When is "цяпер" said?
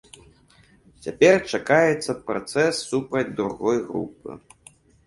1.07-1.35